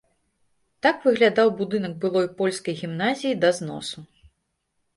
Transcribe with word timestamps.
Так 0.85 1.03
выглядаў 1.07 1.51
будынак 1.59 1.93
былой 2.07 2.27
польскай 2.41 2.73
гімназіі 2.81 3.39
да 3.45 3.49
зносу. 3.61 3.99